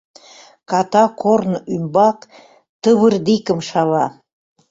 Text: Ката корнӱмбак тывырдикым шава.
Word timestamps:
Ката 0.69 1.03
корнӱмбак 1.21 2.19
тывырдикым 2.81 3.59
шава. 3.69 4.05